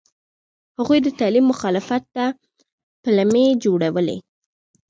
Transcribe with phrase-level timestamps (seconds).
[0.77, 2.25] هغوی د تعلیم مخالفت ته
[3.03, 4.17] پلمې جوړولې.